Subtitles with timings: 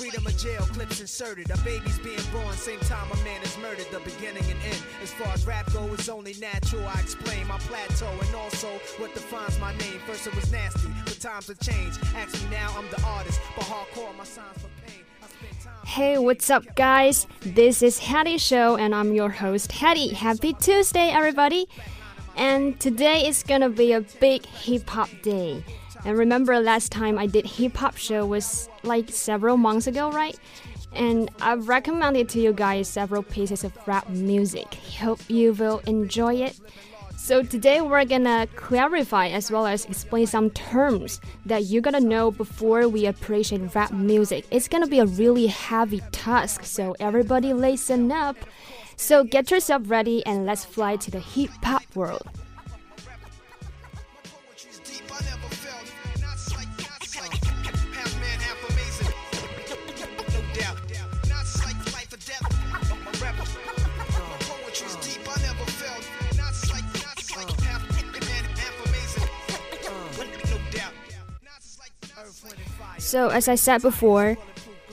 [0.00, 1.50] Freedom of jail, clips inserted.
[1.50, 3.84] A baby's being born, same time a man is murdered.
[3.92, 4.82] The beginning and end.
[5.02, 6.88] As far as rap go, it's only natural.
[6.88, 10.00] I explain my plateau and also what defines my name.
[10.06, 12.00] First it was nasty, but times have changed.
[12.14, 15.04] Me now, I'm the artist, but hardcore my signs for pain.
[15.84, 17.26] Hey, what's up, guys?
[17.42, 20.14] This is Hattie Show, and I'm your host, Hattie.
[20.14, 21.68] Happy Tuesday, everybody!
[22.36, 25.62] And today is gonna be a big hip hop day.
[26.04, 30.38] And remember last time I did hip hop show was like several months ago, right?
[30.92, 34.74] And I've recommended to you guys several pieces of rap music.
[34.98, 36.58] Hope you will enjoy it.
[37.16, 42.30] So today we're gonna clarify as well as explain some terms that you gotta know
[42.30, 44.46] before we appreciate rap music.
[44.50, 48.36] It's gonna be a really heavy task, so everybody listen up.
[48.96, 52.22] So get yourself ready and let's fly to the hip hop world.
[73.10, 74.38] So, as I said before,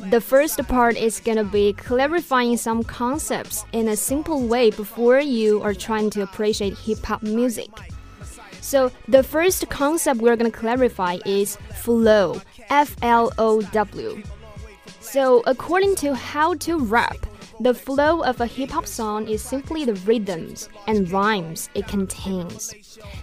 [0.10, 5.62] the first part is gonna be clarifying some concepts in a simple way before you
[5.62, 7.70] are trying to appreciate hip hop music.
[8.60, 14.24] So, the first concept we're gonna clarify is flow, F L O W.
[15.00, 17.18] So, according to how to rap,
[17.60, 22.74] the flow of a hip hop song is simply the rhythms and rhymes it contains.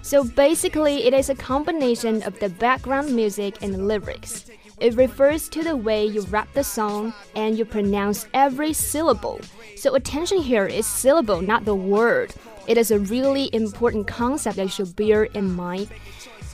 [0.02, 4.50] So basically, it is a combination of the background music and the lyrics.
[4.80, 9.40] It refers to the way you rap the song and you pronounce every syllable.
[9.76, 12.34] So attention here is syllable, not the word.
[12.66, 15.88] It is a really important concept that you should bear in mind.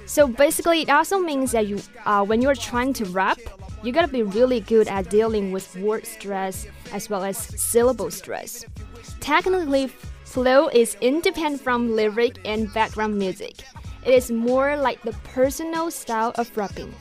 [0.06, 3.38] So basically, it also means that you, uh, when you're trying to rap,
[3.82, 8.66] you gotta be really good at dealing with word stress as well as syllable stress.
[9.20, 9.86] Technically,
[10.24, 13.64] flow is independent from lyric and background music.
[14.04, 16.94] It is more like the personal style of rapping.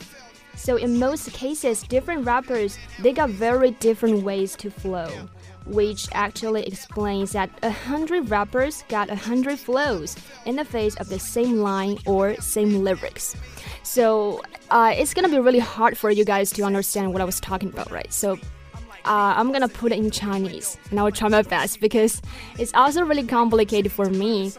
[0.59, 5.09] So in most cases, different rappers they got very different ways to flow,
[5.67, 10.17] which actually explains that a hundred rappers got a hundred flows
[10.47, 13.35] in the face of the same line or same lyrics.
[13.83, 17.41] So uh, it's gonna be really hard for you guys to understand what I was
[17.41, 18.13] talking about, right?
[18.13, 18.39] So
[19.05, 22.23] uh, I'm gonna put it in Chinese and I will try my best because
[22.59, 24.53] it's also really complicated for me.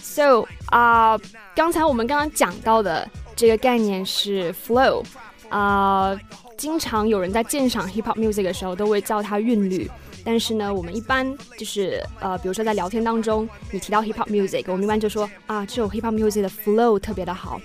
[0.00, 1.22] So 啊、uh,，
[1.54, 5.03] 刚才我们刚刚讲到的 这个概念是 flow
[5.49, 6.19] 啊、
[6.57, 9.89] 经常有人在鉴赏 hip hop music 的时候都会叫它韵律。
[10.23, 17.61] 但是呢，我们一般就是呃，比如说在聊天当中，你提到 hip hop music，我们一般就说啊，这首 hip hop music 的 flow 特别的好。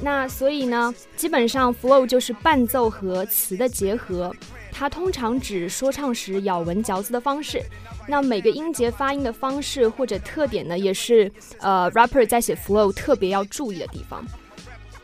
[0.00, 4.34] 那所以呢，基本上 flow 就是伴奏和词的结合，
[4.72, 7.62] 它通常指说唱时咬文嚼字的方式。
[8.08, 14.24] 那每个音节发音的方式或者特点呢，也是呃 rapper 在写 flow 特别要注意的地方。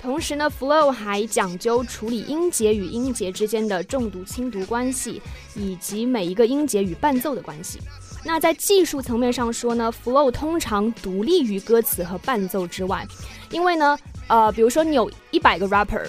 [0.02, 5.20] 同时呢，flow 还讲究处理音节与音节之间的重读轻读关系，
[5.54, 7.78] 以及每一个音节与伴奏的关系。
[8.24, 13.06] 那在技术层面上说呢，flow 通常独立于歌词和伴奏之外，
[13.50, 16.06] 因为呢，呃，比如说你有一百个 rapper。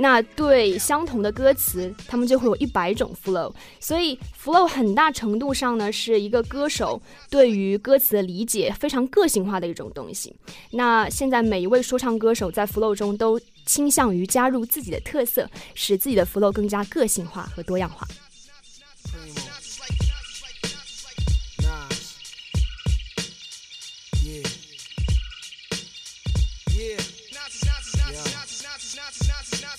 [0.00, 10.34] 那对相同的歌词，他们就会有一百种 flow，所以 flow 很大程度上呢是一个歌手对于歌词的理解非常个性化的一种东西。
[10.70, 18.08] 那现在每一位说唱歌手在 flow 中都倾向于加入自己的特色，使自己的 flow 更加个性化和多样化。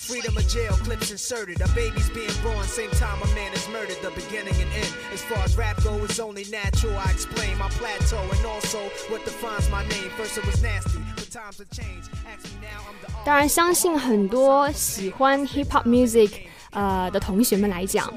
[0.01, 1.61] Freedom of jail, clips inserted.
[1.61, 3.97] A baby's being born, same time a man is murdered.
[4.01, 4.93] The beginning and end.
[5.13, 6.97] As far as rap go, it's only natural.
[6.97, 8.79] I explain my plateau and also
[9.09, 10.09] what defines my name.
[10.17, 12.09] First it was nasty, but times have changed.
[12.25, 16.31] Ask me now, I'm the 当然，相信很多喜欢 hip hop music
[16.71, 18.07] 呃的同学们来讲，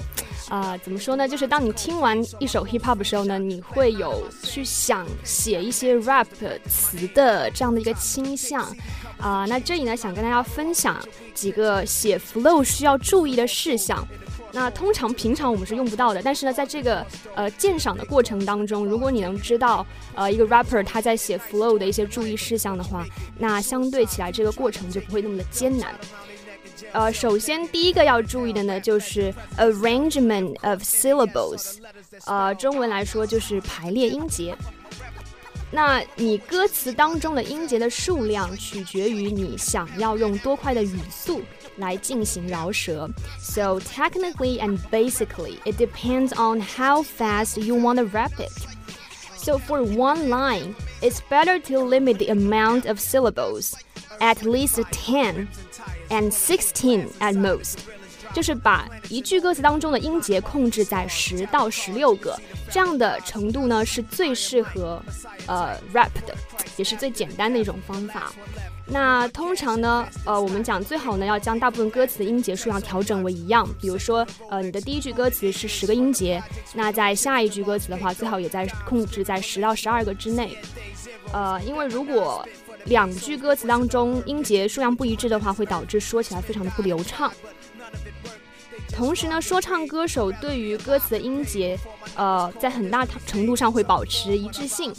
[0.49, 1.26] 啊、呃，怎么说呢？
[1.26, 6.29] 就是当你听完一首 hip hop 的时候呢，你会有去想写一些 rap
[6.69, 8.64] 词的这样的一个倾向。
[9.17, 10.97] 啊、那这里呢，想跟大家分享
[11.33, 14.06] 几个写 flow 需要注意的事项。
[14.51, 23.06] 那通常平常我们是用不到的，但是呢，在这个呃鉴赏的过程当中，如果你能知道呃一个 rapper 他在写 flow 的一些注意事项的话，
[23.38, 25.94] 那相对起来这个过程就不会那么的艰难。
[26.94, 31.77] 呃，首先第一个要注意的呢，就是 arrangement of syllables，
[32.25, 34.56] 呃，中文来说就是排列音节。
[35.70, 41.43] 那你歌词当中的音节的数量取决于你想要用多快的语速
[41.76, 43.08] 来进行饶舌。
[43.38, 48.52] So technically and basically, it depends on how fast you want to rap it.
[49.37, 53.75] So for one line, it's better to limit the amount of syllables,
[54.20, 55.49] at least 10
[56.11, 57.87] and 16 at most.
[58.36, 62.38] 就是把一句歌词当中的音节控制在十到十六个，
[62.70, 65.02] 这样的程度呢是最适合
[65.48, 66.36] 呃 rap 的，
[66.76, 68.34] 也是最简单的一种方法。
[68.86, 76.44] 那通常呢，呃，我们讲最好呢要将大部分歌词的音节数量调整为一样，比如说，呃，你的第一句歌词是十个音节，
[76.74, 80.58] 那在下一句歌词的话，最好也在控制在十到十二个之内。
[81.32, 82.46] 呃，因为如果
[82.84, 87.32] 两句歌词当中音节数量不一致的话，会导致说起来非常的不流畅。
[88.95, 91.77] 同时呢，说唱歌手对于歌词的音节，
[92.15, 94.94] 呃，在很大程度上会保持一致性。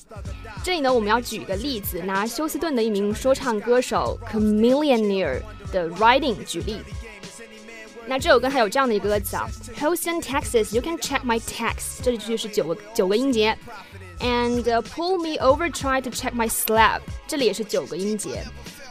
[0.63, 5.41] 这里呢，我们要举一个例子，拿休斯顿的一名说唱歌手 Chameleonaire
[5.73, 6.79] 的 Writing 举例。
[8.07, 9.49] 那这首歌还有这样的一个歌词啊
[9.81, 12.03] ：Houston, Texas, you can check my text。
[12.03, 13.57] 这句是九个九个音节。
[14.21, 17.01] And pull me over, try to check my slab。
[17.27, 18.45] 这里也是九个音节。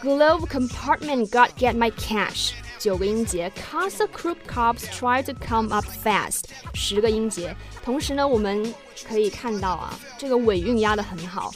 [0.03, 2.51] Glove compartment, got get my cash。
[2.77, 6.43] 九个音节，Cause the crook cops try to come up fast，
[6.73, 7.55] 十个音节。
[7.83, 8.73] 同时呢，我们
[9.07, 11.51] 可以看到啊，这个尾韵压得很好。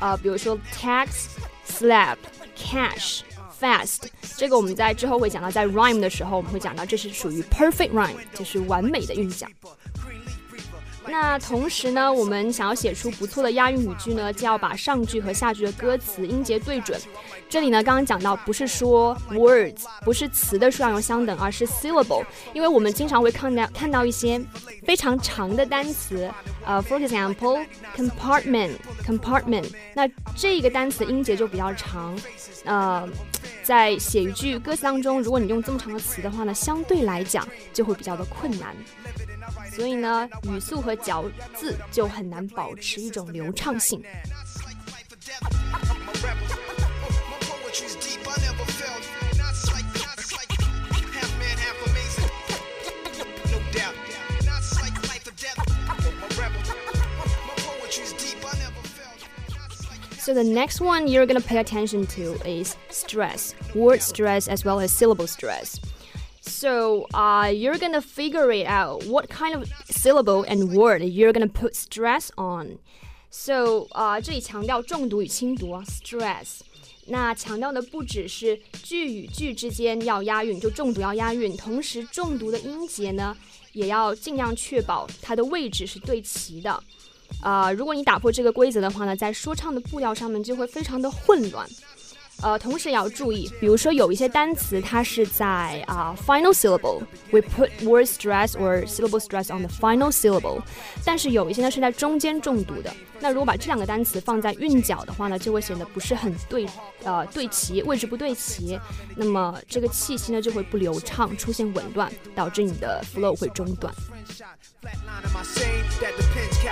[0.00, 1.26] 啊，比如说 tax、
[1.68, 2.16] slap、
[2.56, 3.20] cash、
[3.60, 3.98] fast，
[4.36, 9.46] 这个我们在之后会讲到，在 rhyme 的时候我们会讲到，这是属于 perfect rhyme，就是完美的韵脚。
[11.06, 17.00] 那同时呢，我们想要写出不错的押韵语句呢，就要把上句和下句的歌词音节对准。
[17.52, 22.24] 这里呢，刚刚讲到，不是说 words，不是词的数量要相等，而是 syllable。
[22.54, 24.42] 因为我们经常会看到看到一些
[24.86, 26.30] 非常长的单词，
[26.64, 29.66] 呃，for example，compartment，compartment。
[29.92, 32.18] 那这个单词音节就比较长，
[32.64, 33.06] 呃，
[33.62, 38.74] 在写一句歌词当中，如果你用这么长的词的话呢，相对来讲就会比较的困难。
[39.70, 44.02] 所以呢，语速和嚼字就很难保持一种流畅性。
[60.21, 64.91] So the next one you're gonna pay attention to is stress, word stress as well as
[64.91, 65.79] syllable stress.
[66.41, 71.47] So uh, you're gonna figure it out what kind of syllable and word you're gonna
[71.47, 72.79] put stress on.
[73.29, 76.61] So 啊、uh,，这里强调重读与轻读啊，stress。
[77.09, 83.35] 那强调的不只是句与句之间要押韵，就重读要押韵，同时重读的音节呢，
[83.71, 86.83] 也要尽量确保它的位置是对齐的。
[87.40, 91.66] 啊、如果你打破这个规则的话呢，在说唱的步调上面就会非常的混乱。
[92.40, 100.60] 呃，同时也要注意，比如说有一些单词它是在啊、final syllable，we put word stress or syllable stress on the final syllable，
[101.04, 102.92] 但是有一些呢是在中间重读的。
[103.20, 106.66] 那如果把这两个单词放在韵脚的话呢，就会显得不是很对，
[107.04, 108.76] 呃，对齐，位置不对齐，
[109.14, 113.94] 那么这个气息呢就会不流畅，出现紊乱，导致你的 flow 会中断。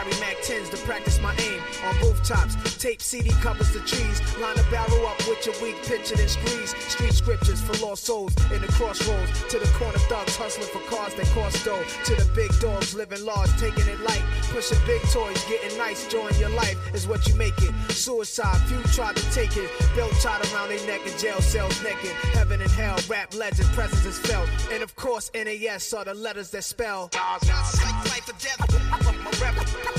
[0.01, 1.97] Flatline in my shame that the pins carry Mac 10s to practice my aim on
[2.01, 2.57] rooftops.
[2.79, 4.21] Tape CD covers the trees.
[4.39, 6.75] Line a barrel up with your weak picture and squeeze.
[6.89, 9.31] Street scriptures for lost souls in the crossroads.
[9.51, 11.83] To the corner thugs hustling for cars that cost dough.
[12.05, 14.23] To the big dogs living large, taking it light.
[14.51, 17.73] Pushing big toys, getting nice, join your life is what you make it.
[17.91, 19.71] Suicide, few tried to take it.
[19.95, 22.11] Belt tied around their neck in jail cells naked.
[22.33, 24.49] Heaven and hell, rap legend, presence is felt.
[24.73, 27.11] And of course, NAS are the letters that spell.
[27.15, 29.81] Life or death, my rap, my poetry's deep, I never felt.
[29.81, 29.81] Not psych, not psych, half man, half amazing.
[29.81, 29.90] No doubt, not psych, life or death, my rap, my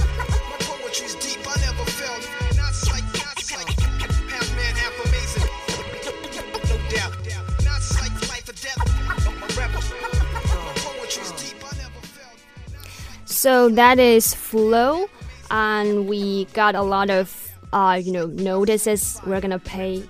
[13.41, 15.09] So that is flow,
[15.49, 20.03] and we got a lot of, uh, you know, notices we're gonna pay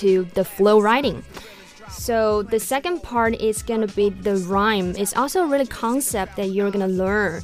[0.00, 1.22] to the flow writing.
[1.90, 4.96] So the second part is gonna be the rhyme.
[4.96, 7.42] It's also a really concept that you're gonna learn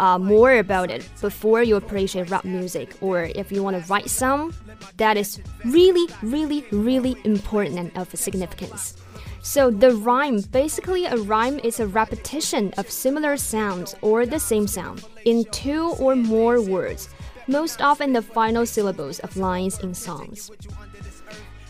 [0.00, 4.08] uh, more about it before you appreciate rap music, or if you want to write
[4.08, 4.54] some,
[4.96, 8.96] that is really, really, really important and of significance.
[9.42, 14.66] So the rhyme, basically a rhyme is a repetition of similar sounds or the same
[14.66, 17.10] sound in two or more words,
[17.46, 20.50] most often the final syllables of lines in songs.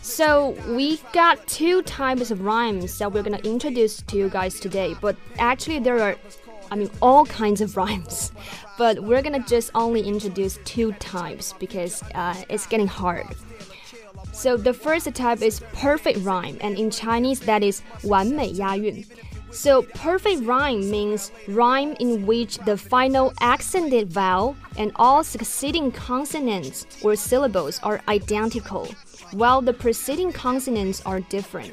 [0.01, 4.95] So we got two types of rhymes that we're gonna introduce to you guys today,
[5.01, 6.15] but actually there are
[6.70, 8.32] I mean, all kinds of rhymes.
[8.78, 13.26] But we're gonna just only introduce two types because uh, it's getting hard.
[14.32, 19.04] So the first type is perfect rhyme, and in Chinese that is 完美押韵.
[19.50, 26.86] So perfect rhyme means rhyme in which the final accented vowel and all succeeding consonants
[27.02, 28.88] or syllables are identical,
[29.32, 31.72] while the preceding consonants are different.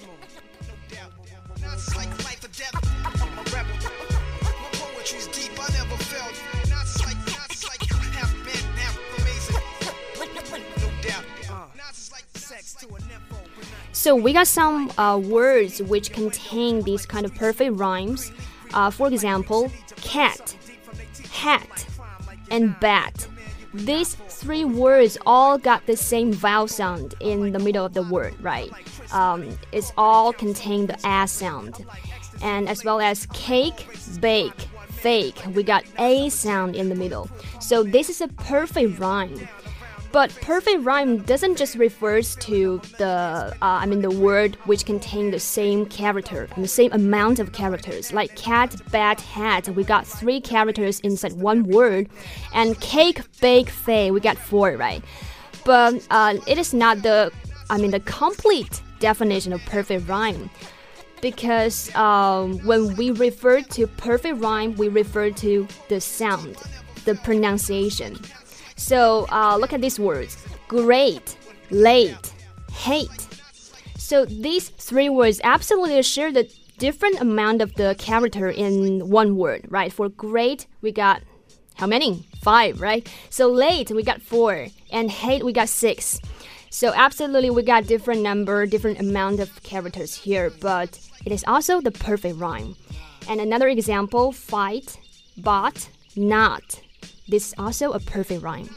[14.08, 18.32] So we got some uh, words which contain these kind of perfect rhymes.
[18.72, 20.56] Uh, for example, cat,
[21.30, 21.86] hat,
[22.50, 23.28] and bat.
[23.74, 28.34] These three words all got the same vowel sound in the middle of the word,
[28.40, 28.72] right?
[29.12, 31.84] Um, it's all contain the s sound,
[32.40, 33.88] and as well as cake,
[34.20, 35.36] bake, fake.
[35.52, 37.28] We got a sound in the middle.
[37.60, 39.46] So this is a perfect rhyme.
[40.10, 45.30] But perfect rhyme doesn't just refers to the uh, I mean the word which contain
[45.30, 48.12] the same character and the same amount of characters.
[48.12, 52.08] Like cat, bat, hat, we got three characters inside one word,
[52.54, 55.04] and cake, bake, fay, we got four, right?
[55.64, 57.30] But uh, it is not the
[57.68, 60.50] I mean the complete definition of perfect rhyme
[61.20, 66.56] because um, when we refer to perfect rhyme, we refer to the sound,
[67.04, 68.16] the pronunciation.
[68.78, 70.36] So uh, look at these words
[70.68, 71.36] great,
[71.70, 72.32] late,
[72.72, 73.26] hate.
[73.96, 79.66] So these three words absolutely share the different amount of the character in one word,
[79.68, 79.92] right?
[79.92, 81.22] For great, we got
[81.74, 82.26] how many?
[82.40, 83.08] Five, right?
[83.30, 86.20] So late, we got four, and hate, we got six.
[86.70, 91.80] So absolutely, we got different number, different amount of characters here, but it is also
[91.80, 92.74] the perfect rhyme.
[93.28, 94.98] And another example, fight,
[95.36, 96.80] but, not.
[97.28, 98.70] This is also a perfect rhyme.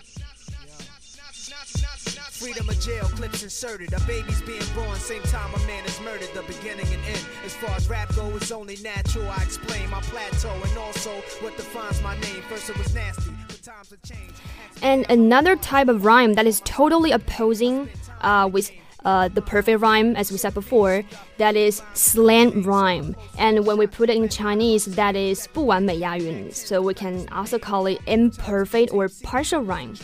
[2.31, 3.93] Freedom of jail clips inserted.
[3.93, 6.27] A baby's being born, same time a man is murdered.
[6.33, 7.25] The beginning and end.
[7.45, 9.29] As far as rap goes, it's only natural.
[9.29, 12.41] I explain my plateau and also what defines my name.
[12.49, 14.33] First it was nasty, but times have changed.
[14.81, 17.87] And another type of rhyme that is totally opposing
[18.21, 18.71] uh, with
[19.05, 21.03] uh, the perfect rhyme, as we said before,
[21.37, 23.15] that is slant rhyme.
[23.37, 26.51] And when we put it in Chinese, that is 不完美押韵.
[26.51, 29.95] So we can also call it imperfect or partial rhyme.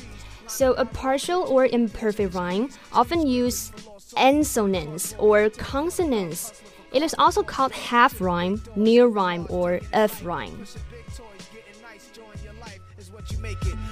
[0.48, 3.72] So a partial or imperfect rhyme often use
[4.16, 6.54] assonance or consonance.
[6.94, 10.66] It is also called half rhyme, near rhyme, or F rhyme.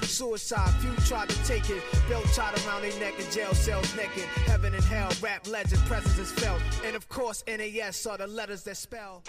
[0.06, 1.82] Suicide, few tried to take it.
[2.08, 4.24] Belt tied around their neck in jail cells naked.
[4.46, 6.62] Heaven and hell, rap legend, presence is felt.
[6.84, 9.22] And of course, NAS are the letters that spell.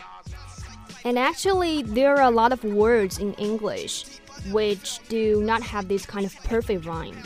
[1.03, 4.05] And actually, there are a lot of words in English
[4.51, 7.17] which do not have this kind of perfect rhyme.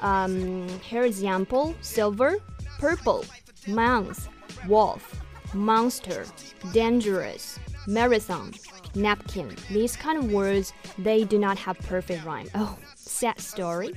[0.00, 2.36] Um, here example: silver,
[2.78, 3.24] purple,
[3.66, 4.28] month,
[4.68, 5.20] wolf,
[5.52, 6.26] monster,
[6.72, 8.52] dangerous, marathon,
[8.96, 9.54] napkin.
[9.70, 12.48] These kind of words, they do not have perfect rhyme.
[12.54, 13.94] Oh, sad story.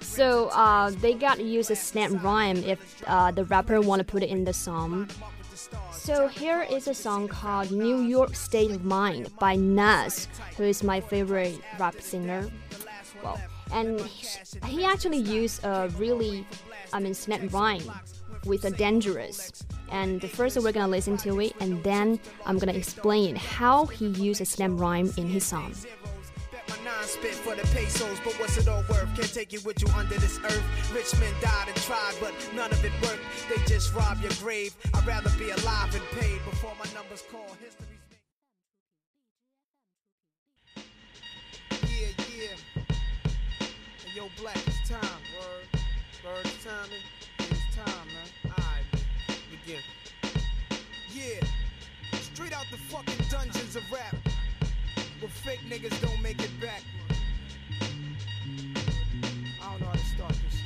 [0.00, 4.04] So uh, they got to use a slant rhyme if uh, the rapper want to
[4.04, 5.08] put it in the song.
[5.92, 10.82] So here is a song called New York State of Mind by Nas, who is
[10.82, 12.50] my favorite rap singer.
[13.22, 13.38] Well,
[13.72, 14.00] and
[14.66, 16.46] he actually used a really,
[16.92, 17.88] I mean, slant rhyme
[18.46, 19.52] with a dangerous.
[19.90, 24.40] And first we're gonna listen to it, and then I'm gonna explain how he used
[24.40, 25.74] a slant rhyme in his song
[27.10, 29.08] spit for the pesos, but what's it all worth?
[29.16, 30.64] Can't take you with you under this earth.
[30.94, 33.22] Rich men died and tried, but none of it worked.
[33.48, 34.74] They just your grave.
[34.94, 37.56] I'd rather be alive and paid before my numbers call.
[41.82, 42.56] Yeah, yeah.
[43.58, 45.09] Hey, yo, black, it's time.
[52.60, 54.14] Out the fucking dungeons of rap.
[55.20, 56.82] But fake niggas don't make it back.
[59.62, 60.60] I don't know how to start this.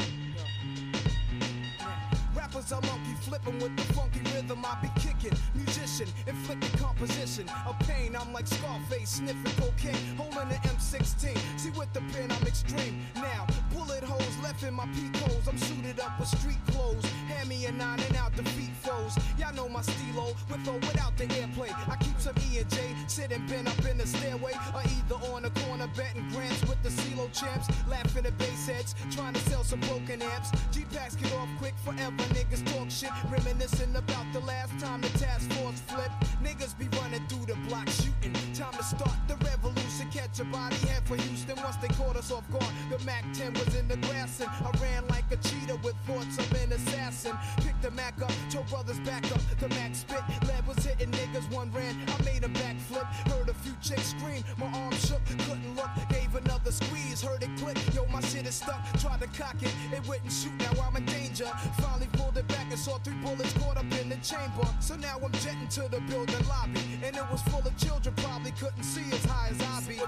[2.36, 5.38] Rappers are monkey flipping with the funky rhythm I be kicking.
[5.54, 8.16] Musician, inflicting composition of pain.
[8.16, 11.36] I'm like Scarface, sniffing cocaine, holding an M16.
[11.58, 13.06] See with the pen, I'm extreme.
[13.14, 13.46] Now,
[13.94, 15.46] bullet holes left in my peak holes.
[15.48, 17.04] I'm suited up with street clothes.
[17.28, 19.16] Hand me a nine and out defeat foes.
[19.38, 21.70] Y'all know my stilo, with or without the airplay.
[21.88, 25.42] I keep some E and J, sitting bent up in the stairway, or either on
[25.42, 27.68] the corner betting grants with the CeeLo champs.
[27.88, 30.50] Laughing at bass heads, trying to sell some broken amps.
[30.72, 33.10] G packs get off quick forever, niggas talk shit.
[33.30, 36.18] Reminiscing about the last time the task force flipped.
[36.42, 38.32] Niggas be running through the block shooting.
[38.54, 40.03] Time to start the revolution
[40.38, 42.72] your body head for Houston once they caught us off guard.
[42.90, 46.38] The MAC 10 was in the grass and I ran like a cheetah with thoughts
[46.38, 47.36] of an assassin.
[47.58, 49.40] Picked the MAC up, told brothers back up.
[49.60, 51.96] The MAC spit, lead was hitting niggas, one ran.
[52.08, 54.42] I made a backflip, heard a few chicks scream.
[54.58, 57.78] My arm shook, couldn't look, gave another squeeze, heard it click.
[57.94, 61.04] Yo, my shit is stuck, tried to cock it, it wouldn't shoot, now I'm in
[61.06, 61.46] danger.
[61.78, 64.66] Finally pulled it back and saw three bullets caught up in the chamber.
[64.80, 68.52] So now I'm jetting to the building lobby, and it was full of children, probably
[68.52, 70.00] couldn't see as high as I be.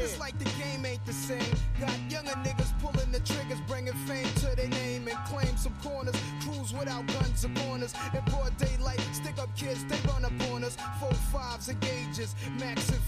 [0.00, 1.54] It's like the game ain't the same.
[1.80, 6.14] Got younger niggas pulling the triggers, bringing fame to their name and claim some corners.
[6.78, 7.94] Without guns or corners.
[8.14, 10.76] In broad daylight, stick up kids, they run upon us.
[11.00, 12.98] Four fives and gauges, max and.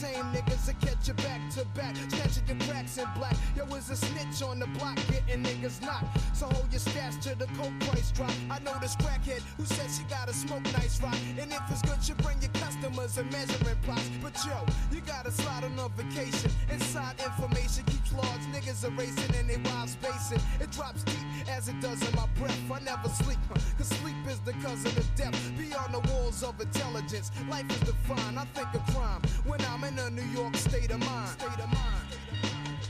[0.00, 3.36] Same niggas that catch you back to back, snatching your cracks in black.
[3.56, 6.06] Yo, is a snitch on the block, getting niggas knocked.
[6.34, 8.32] So hold your stash to the coke price drop.
[8.50, 11.16] I know this crackhead who said she gotta smoke nice rock.
[11.38, 14.10] And if it's good, you bring your customers and measuring plots.
[14.22, 16.50] But yo, you gotta slide on a vacation.
[16.72, 20.40] Inside information keeps large niggas erasing and they wives spacing.
[20.60, 22.58] It drops deep as it does in my breath.
[22.72, 23.38] I never sleep,
[23.76, 25.52] cause sleep is the cousin of death.
[25.56, 28.38] Beyond the walls of intelligence, life is defined.
[28.38, 31.28] I think of crime when I'm in a New York state of mind.
[31.28, 32.06] State of mind.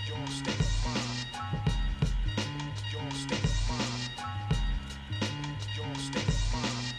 [0.09, 1.27] York state of mind.
[2.93, 4.11] York state of mind.
[5.77, 6.95] York state of mind.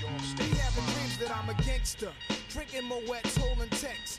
[0.00, 2.12] York state of having dreams that I'm a gangster.
[2.48, 4.18] Drinking Moet's, holding texts.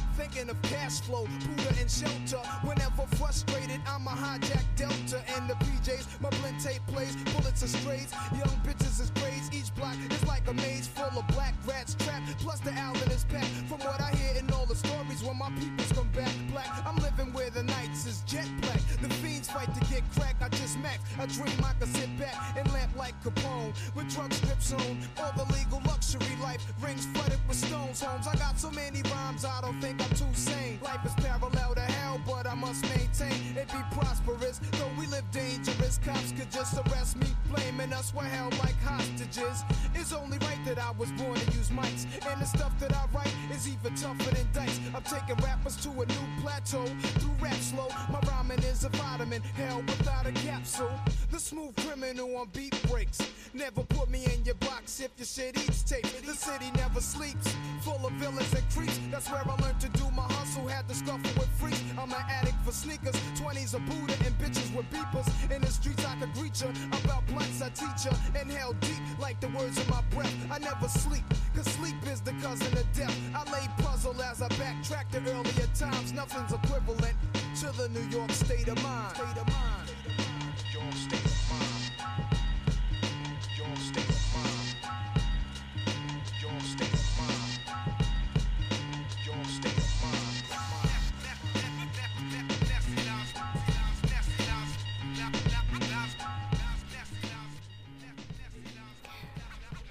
[0.21, 2.37] Thinking of cash flow, Buddha and shelter.
[2.61, 6.21] Whenever frustrated, I'm a hijack Delta and the PJs.
[6.21, 8.13] My blend tape plays, bullets are strays.
[8.31, 9.49] Young bitches is braids.
[9.51, 12.37] Each block is like a maze full of black rats trapped.
[12.37, 13.47] Plus the outlet is packed.
[13.67, 16.97] From what I hear in all the stories, when my peoples come back black, I'm
[16.97, 18.81] living where the nights is jet black.
[19.01, 20.30] The fiends fight to get crack.
[20.41, 20.99] I just max.
[21.19, 24.97] I dream I could sit back and lamp like Capone with drug strips on.
[25.17, 28.01] All the legal luxury life rings flooded with stones.
[28.01, 28.27] Homes.
[28.27, 30.79] I got so many rhymes, I don't think I'm too sane.
[30.81, 34.59] Life is parallel to hell, but I must maintain it be prosperous.
[34.79, 39.63] Though we live dangerous, cops could just arrest me, blaming us we're held like hostages.
[39.93, 43.05] It's only right that I was born to use mics, and the stuff that I
[43.13, 44.79] write is even tougher than dice.
[44.95, 46.85] I'm taking rappers to a new plateau
[47.19, 47.89] through rap slow.
[48.09, 50.91] My rhyming is a vitamin, hell without a capsule.
[51.31, 53.19] The smooth criminal on beat breaks.
[53.53, 56.03] Never put me in your box if your shit eats tape.
[56.25, 58.99] The city never sleeps, full of villains and creeps.
[59.11, 60.67] That's where I learned to do my hustle.
[60.67, 61.81] Had to scuffle with freaks.
[61.99, 65.27] I'm an addict for sneakers, 20s a Buddha and bitches with beepers.
[65.51, 66.67] In the streets I could greet ya.
[67.03, 68.11] About blunts I teach ya.
[68.39, 70.33] Inhale deep like the words in my breath.
[70.49, 71.23] I never sleep,
[71.55, 73.17] cause sleep is the cousin of death.
[73.35, 76.13] I lay puzzle as I backtrack to earlier times.
[76.13, 77.15] Nothing's equivalent
[77.59, 79.15] to the New York state of mind.
[79.15, 79.80] State of mind.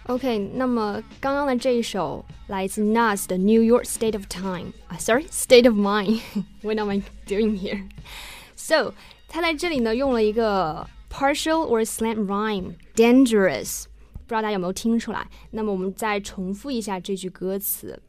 [0.10, 7.88] OK，那么刚刚的这一首来自 Nas 的《New York State of Time》啊，Sorry，State of Mind。What am I doing here?
[8.56, 8.94] So，
[9.28, 13.86] 他在这里呢用了一个 partial or slant rhyme dangerous，
[14.28, 15.28] 不知道大家有没有听出来？
[15.50, 18.00] 那么我们再重复一下这句歌词。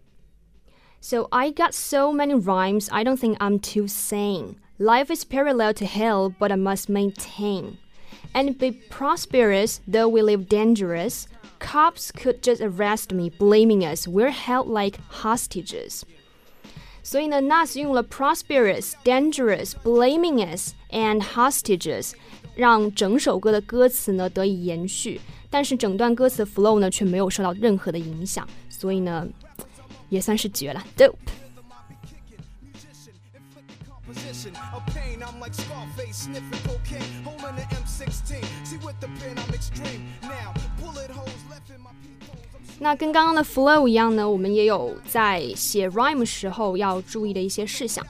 [1.01, 4.57] So I got so many rhymes, I don't think I'm too sane.
[4.79, 7.79] Life is parallel to hell, but I must maintain.
[8.35, 11.27] And be prosperous, though we live dangerous.
[11.61, 14.07] Cops could just arrest me, blaming us.
[14.07, 16.03] We're held like hostages.
[17.03, 22.13] 所以呢，Nas 用了 prosperous、dangerous、blaming us and hostages，
[22.57, 29.27] 让整首歌的歌词呢得以延续，但是整段歌词 flow 呢却没有受到任何的影响，所以呢，
[30.09, 31.15] 也算是绝了，dope。
[34.12, 35.24] Position of pain.
[35.24, 38.44] I'm like Scarface sniffing cocaine, holding the M16.
[38.66, 40.02] See with the pen, I'm extreme.
[40.22, 42.42] Now, bullet holes left in my peepholes.
[42.80, 48.06] 那跟刚刚的 flow 一样呢，我们也有在写 rhyme 时候要注意的一些事项。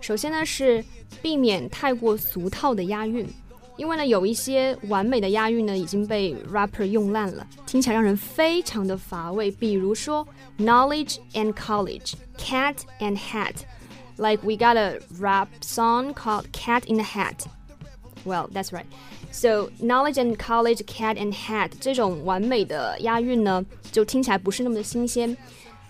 [0.00, 0.84] 首先呢是
[1.20, 3.26] 避免太过俗套的押韵，
[3.76, 9.50] 因为呢有一些完美的押韵呢已经被 rapper 用烂了，听起来让人非常的乏味。
[9.50, 10.26] 比如说
[10.58, 13.54] knowledge and college, cat and hat。
[14.17, 17.47] Like we got a rap song called Cat in the Hat.
[18.25, 18.85] Well, that's right.
[19.31, 25.37] So knowledge and college, cat and hat 这种完美的押韵呢，就听起来不是那么的新鲜。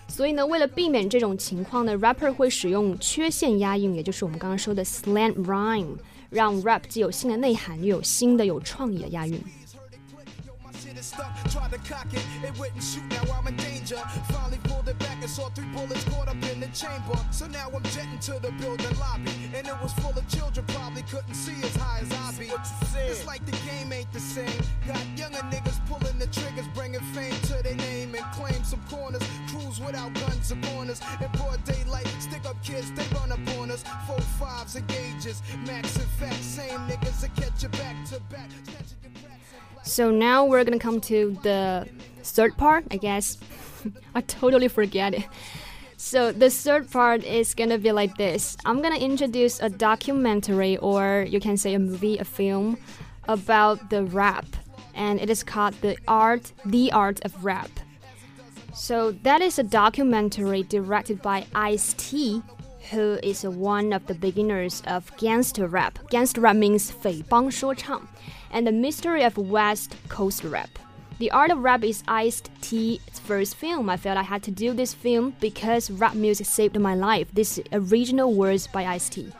[0.06, 5.96] 所以呢，为了避免这种情况呢，rapper 会使用缺陷押韵，也就是我们刚刚说的 slant rhyme，
[6.30, 9.42] 让 rap 既有新的内涵，又有新的有创意的押韵。
[11.03, 13.97] Stuck, tried to cock it, it wouldn't shoot, now I'm in danger.
[14.31, 17.17] Finally pulled it back and saw three bullets caught up in the chamber.
[17.31, 21.03] So now I'm jetting to the building lobby, and it was full of children, probably
[21.03, 22.51] couldn't see as high as I be.
[23.09, 24.61] It's like the game ain't the same.
[24.87, 29.23] Got younger niggas pulling the triggers, bringing fame to their name and claim some corners.
[29.49, 31.01] Cruise without guns or corners.
[31.21, 33.83] In broad daylight, stick up kids, they run up on us.
[34.07, 38.49] Four fives and gauges, max and fact, same niggas that catch you back to back.
[39.85, 41.87] So now we're gonna come to the
[42.23, 43.37] third part, I guess.
[44.15, 45.25] I totally forget it.
[45.95, 48.57] So the third part is gonna be like this.
[48.65, 52.77] I'm gonna introduce a documentary or you can say a movie, a film
[53.27, 54.47] about the rap
[54.95, 57.69] and it is called The Art The Art of Rap.
[58.73, 62.41] So that is a documentary directed by Ice-T
[62.90, 65.98] who is one of the beginners of gangster rap.
[66.10, 68.02] Gangster rap means 匪帮说唱
[68.50, 70.70] and the mystery of West Coast rap.
[71.18, 73.90] The Art of Rap is Ice T's first film.
[73.90, 77.28] I felt I had to do this film because rap music saved my life.
[77.32, 79.30] This original words by Ice T.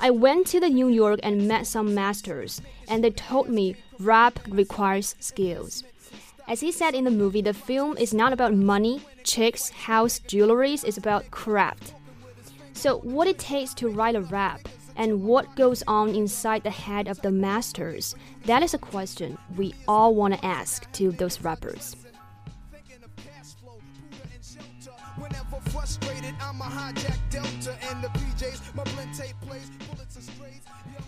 [0.00, 4.40] I went to the New York and met some masters, and they told me rap
[4.48, 5.84] requires skills.
[6.48, 10.84] As he said in the movie, the film is not about money, chicks, house, jewelries,
[10.84, 11.93] it's about craft.
[12.75, 17.07] So, what it takes to write a rap, and what goes on inside the head
[17.07, 18.15] of the masters?
[18.45, 21.95] That is a question we all want to ask to those rappers.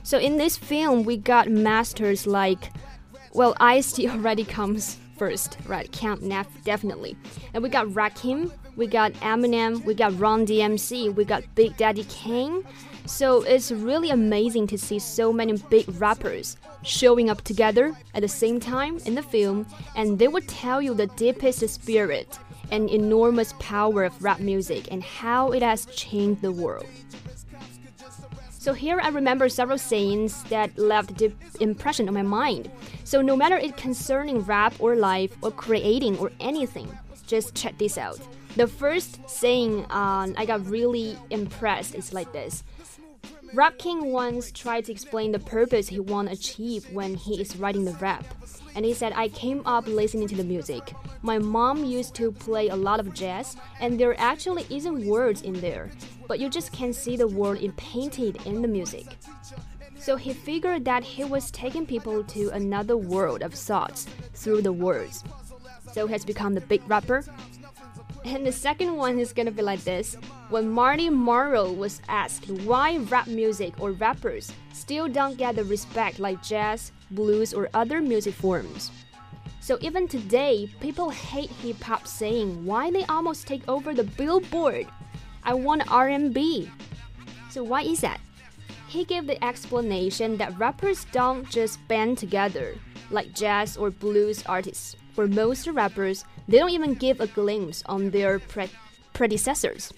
[0.04, 2.72] So in this film, we got masters like,
[3.34, 5.92] well, Ice-T already comes first, right?
[5.92, 7.18] Camp Neff definitely,
[7.54, 12.06] and we got Rakim, we got Eminem, we got Run DMC, we got Big Daddy
[12.06, 12.63] Kane,
[13.08, 18.28] so it's really amazing to see so many big rappers showing up together at the
[18.28, 22.38] same time in the film, and they will tell you the deepest spirit
[22.70, 26.86] and enormous power of rap music and how it has changed the world.
[28.52, 32.70] So here I remember several sayings that left deep impression on my mind.
[33.06, 36.90] So no matter it concerning rap or life or creating or anything,
[37.26, 38.20] just check this out.
[38.56, 42.64] The first saying um, I got really impressed is like this.
[43.54, 47.86] Rakim once tried to explain the purpose he want to achieve when he is writing
[47.86, 48.26] the rap.
[48.76, 50.94] And he said, I came up listening to the music.
[51.22, 55.62] My mom used to play a lot of jazz, and there actually isn't words in
[55.62, 55.90] there,
[56.28, 59.06] but you just can see the word it painted in the music.
[59.98, 64.74] So he figured that he was taking people to another world of thoughts through the
[64.74, 65.24] words.
[65.94, 67.24] So he has become the big rapper
[68.28, 70.18] and the second one is gonna be like this.
[70.50, 76.20] When Marty Morrow was asked why rap music or rappers still don't get the respect
[76.20, 78.92] like jazz, blues, or other music forms.
[79.62, 84.88] So even today, people hate hip hop saying why they almost take over the billboard.
[85.44, 86.70] I want R&B.
[87.50, 88.20] So why is that?
[88.88, 92.76] He gave the explanation that rappers don't just band together
[93.10, 94.96] like jazz or blues artists.
[95.13, 98.70] For most rappers, they don't even give a glimpse on their pre
[99.14, 99.92] predecessors.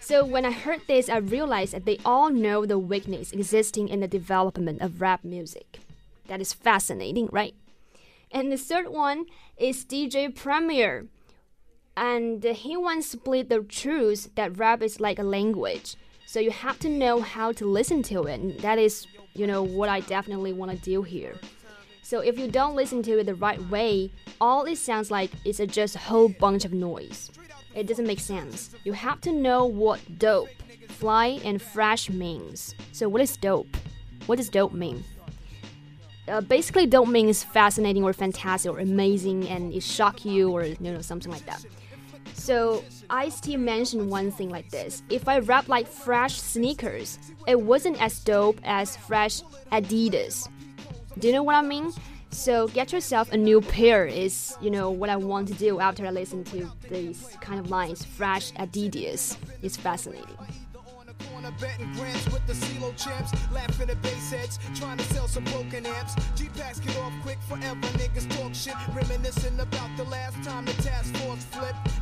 [0.00, 4.00] So when I heard this, I realized that they all know the weakness existing in
[4.00, 5.80] the development of rap music.
[6.28, 7.54] That is fascinating, right?
[8.30, 11.06] And the third one is DJ Premier.
[11.96, 15.96] And he once split the truth that rap is like a language.
[16.26, 18.40] So you have to know how to listen to it.
[18.40, 21.36] And that is, you know, what I definitely want to do here.
[22.06, 25.60] So if you don't listen to it the right way, all it sounds like is
[25.66, 27.32] just a whole bunch of noise.
[27.74, 28.70] It doesn't make sense.
[28.84, 30.50] You have to know what dope,
[30.88, 32.76] fly, and fresh means.
[32.92, 33.76] So what is dope?
[34.26, 35.02] What does dope mean?
[36.28, 40.76] Uh, basically, dope means fascinating or fantastic or amazing, and it shock you or you
[40.78, 41.66] know something like that.
[42.34, 48.00] So Ice-T mentioned one thing like this: If I rap like fresh sneakers, it wasn't
[48.00, 49.40] as dope as fresh
[49.72, 50.48] Adidas.
[51.18, 51.92] Do you know what I mean?
[52.30, 56.06] So get yourself a new pair is, you know, what I want to do after
[56.06, 58.04] I listen to these kind of lines.
[58.04, 60.36] Fresh Adidas is fascinating.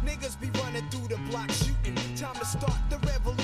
[0.04, 1.94] Niggas be running through the block shooting.
[2.16, 3.43] Time to start the revolution,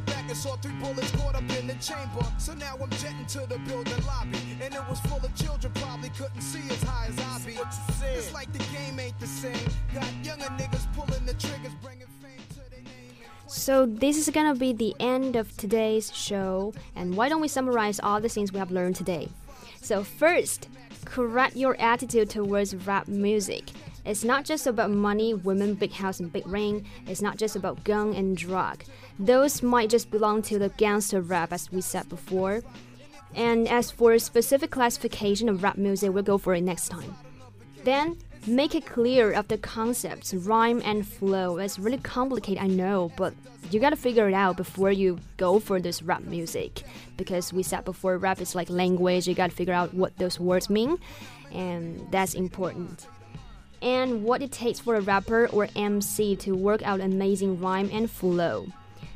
[0.00, 2.24] pulled it back and saw three bullets caught up in the chamber.
[2.38, 6.10] So now I'm jetting to the building lobby, and it was full of children, probably
[6.10, 7.58] couldn't see as high as I be.
[8.14, 9.54] It's like the game ain't the same.
[9.94, 13.24] Got younger niggas pulling the triggers, bringing fame to their name.
[13.46, 18.00] So this is gonna be the end of today's show, and why don't we summarize
[18.00, 19.28] all the things we have learned today?
[19.82, 20.68] So first,
[21.04, 23.70] correct your attitude towards rap music.
[24.04, 26.86] It's not just about money, women, big house, and big ring.
[27.06, 28.84] It's not just about gun and drug.
[29.18, 32.62] Those might just belong to the gangster rap, as we said before.
[33.34, 37.14] And as for specific classification of rap music, we'll go for it next time.
[37.84, 41.58] Then make it clear of the concepts, rhyme and flow.
[41.58, 43.34] It's really complicated, I know, but
[43.70, 46.82] you gotta figure it out before you go for this rap music.
[47.16, 50.70] Because we said before, rap is like language, you gotta figure out what those words
[50.70, 50.98] mean,
[51.52, 53.06] and that's important.
[53.82, 58.10] And what it takes for a rapper or MC to work out amazing rhyme and
[58.10, 58.66] flow.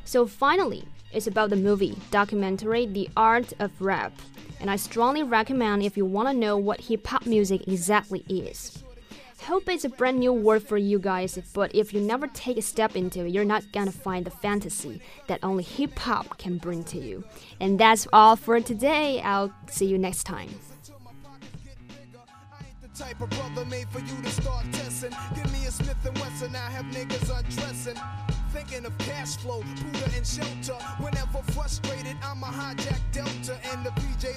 [0.05, 4.13] So finally, it's about the movie, documentary, The Art of Rap.
[4.59, 8.83] And I strongly recommend if you want to know what hip hop music exactly is.
[9.43, 12.63] Hope it's a brand new word for you guys, but if you never take a
[12.63, 16.83] step into it, you're not gonna find the fantasy that only hip hop can bring
[16.85, 17.23] to you.
[17.59, 19.21] And that's all for today.
[19.21, 20.49] I'll see you next time.
[22.95, 25.11] Type of brother made for you to start testing.
[25.35, 27.99] Give me a Smith and Wesson, I have niggas undressing.
[28.53, 30.81] Thinking of cash flow, Buddha and shelter.
[30.99, 34.25] Whenever frustrated, I'm a hijack Delta and the PJ.